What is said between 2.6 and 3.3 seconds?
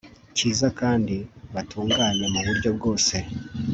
bwose